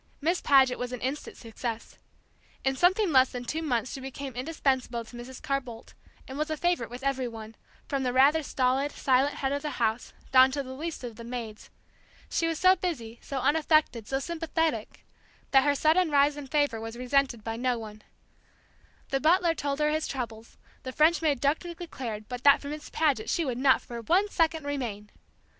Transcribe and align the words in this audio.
Miss 0.19 0.41
Paget 0.41 0.79
was 0.79 0.91
an 0.91 1.01
instant 1.01 1.37
success. 1.37 1.99
In 2.63 2.75
something 2.75 3.11
less 3.11 3.29
than 3.29 3.45
two 3.45 3.61
months 3.61 3.93
she 3.93 3.99
became 4.01 4.33
indispensable 4.33 5.05
to 5.05 5.15
Mrs. 5.15 5.39
Carr 5.43 5.61
Boldt, 5.61 5.93
and 6.27 6.39
was 6.39 6.49
a 6.49 6.57
favorite 6.57 6.89
with 6.89 7.03
every 7.03 7.27
one, 7.27 7.53
from 7.87 8.01
the 8.01 8.11
rather 8.11 8.41
stolid, 8.41 8.91
silent 8.91 9.35
head 9.35 9.51
of 9.51 9.61
the 9.61 9.77
house 9.77 10.11
down 10.31 10.49
to 10.53 10.63
the 10.63 10.73
least 10.73 11.03
of 11.03 11.17
the 11.17 11.23
maids. 11.23 11.69
She 12.31 12.47
was 12.47 12.57
so 12.57 12.75
busy, 12.75 13.19
so 13.21 13.41
unaffected, 13.41 14.07
so 14.07 14.17
sympathetic, 14.17 15.05
that 15.51 15.65
her 15.65 15.75
sudden 15.75 16.09
rise 16.09 16.35
in 16.35 16.47
favor 16.47 16.81
was 16.81 16.97
resented 16.97 17.43
by 17.43 17.55
no 17.57 17.77
one. 17.77 18.01
The 19.09 19.19
butler 19.19 19.53
told 19.53 19.77
her 19.77 19.91
his 19.91 20.07
troubles, 20.07 20.57
the 20.81 20.91
French 20.91 21.21
maid 21.21 21.39
darkly 21.39 21.75
declared 21.75 22.27
that 22.29 22.41
but 22.41 22.59
for 22.59 22.69
Miss 22.69 22.89
Paget 22.89 23.29
she 23.29 23.45
would 23.45 23.59
not 23.59 23.83
for 23.83 24.01
one 24.01 24.29
second 24.31 24.63
r 24.65 24.69
r 24.69 24.71
remain! 24.71 25.11